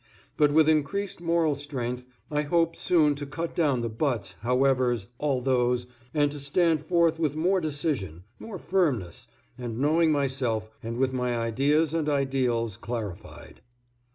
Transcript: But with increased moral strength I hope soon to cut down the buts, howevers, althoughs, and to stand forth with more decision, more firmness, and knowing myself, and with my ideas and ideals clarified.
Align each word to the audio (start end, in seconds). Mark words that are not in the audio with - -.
But 0.35 0.51
with 0.51 0.67
increased 0.67 1.21
moral 1.21 1.53
strength 1.53 2.07
I 2.31 2.41
hope 2.41 2.75
soon 2.75 3.13
to 3.13 3.27
cut 3.27 3.53
down 3.55 3.81
the 3.81 3.87
buts, 3.87 4.33
howevers, 4.41 5.05
althoughs, 5.21 5.85
and 6.11 6.31
to 6.31 6.39
stand 6.39 6.81
forth 6.83 7.19
with 7.19 7.35
more 7.35 7.61
decision, 7.61 8.23
more 8.39 8.57
firmness, 8.57 9.27
and 9.59 9.77
knowing 9.77 10.11
myself, 10.11 10.71
and 10.81 10.97
with 10.97 11.13
my 11.13 11.37
ideas 11.37 11.93
and 11.93 12.09
ideals 12.09 12.77
clarified. 12.77 13.61